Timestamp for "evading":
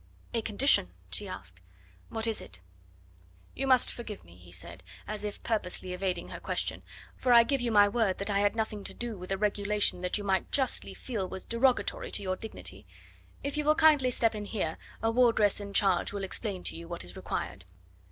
5.93-6.29